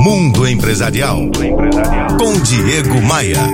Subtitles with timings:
[0.00, 1.30] Mundo Empresarial.
[2.18, 3.46] Com Diego Maia.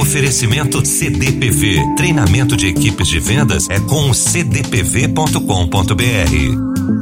[0.00, 1.94] Oferecimento CDPV.
[1.96, 5.42] Treinamento de equipes de vendas é com cdpv.com.br.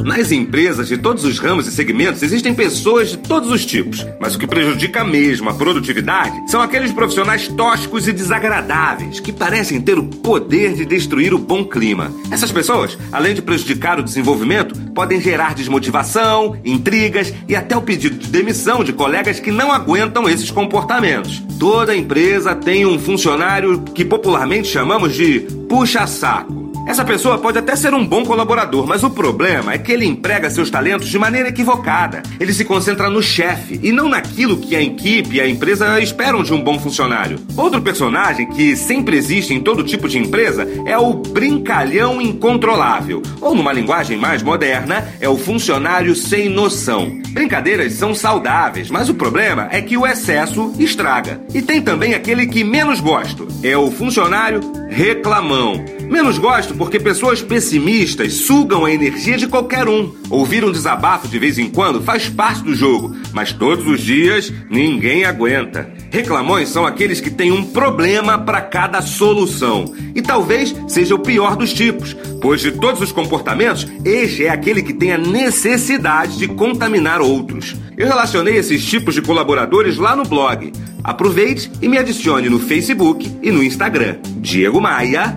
[0.04, 4.34] Nas empresas de todos os ramos e segmentos existem pessoas de todos os tipos, mas
[4.34, 9.98] o que prejudica mesmo a produtividade são aqueles profissionais tóxicos e desagradáveis que parecem ter
[9.98, 12.12] o poder de destruir o bom clima.
[12.30, 18.16] Essas pessoas, além de prejudicar o desenvolvimento, podem gerar desmotivação, intrigas e até o pedido
[18.16, 21.42] de demissão de colegas que não aguentam esses comportamentos.
[21.58, 26.69] Toda empresa tem um funcionário que popularmente chamamos de puxa-saco.
[26.86, 30.50] Essa pessoa pode até ser um bom colaborador, mas o problema é que ele emprega
[30.50, 32.22] seus talentos de maneira equivocada.
[32.38, 36.42] Ele se concentra no chefe e não naquilo que a equipe e a empresa esperam
[36.42, 37.38] de um bom funcionário.
[37.56, 43.54] Outro personagem que sempre existe em todo tipo de empresa é o brincalhão incontrolável, ou
[43.54, 47.20] numa linguagem mais moderna, é o funcionário sem noção.
[47.30, 51.40] Brincadeiras são saudáveis, mas o problema é que o excesso estraga.
[51.54, 55.99] E tem também aquele que menos gosto, é o funcionário reclamão.
[56.10, 60.12] Menos gosto porque pessoas pessimistas sugam a energia de qualquer um.
[60.28, 64.52] Ouvir um desabafo de vez em quando faz parte do jogo, mas todos os dias
[64.68, 65.88] ninguém aguenta.
[66.10, 69.94] Reclamões são aqueles que têm um problema para cada solução.
[70.12, 74.82] E talvez seja o pior dos tipos, pois de todos os comportamentos, este é aquele
[74.82, 77.76] que tem a necessidade de contaminar outros.
[77.96, 80.72] Eu relacionei esses tipos de colaboradores lá no blog.
[81.04, 84.16] Aproveite e me adicione no Facebook e no Instagram.
[84.40, 85.36] Diego Maia